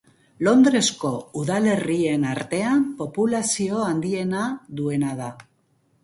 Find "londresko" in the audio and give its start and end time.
0.45-1.09